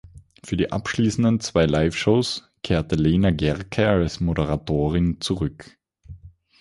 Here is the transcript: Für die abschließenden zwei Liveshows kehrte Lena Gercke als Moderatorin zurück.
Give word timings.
Für 0.43 0.57
die 0.57 0.71
abschließenden 0.71 1.41
zwei 1.41 1.67
Liveshows 1.67 2.49
kehrte 2.63 2.95
Lena 2.95 3.29
Gercke 3.29 3.87
als 3.87 4.19
Moderatorin 4.19 5.17
zurück. 5.21 5.77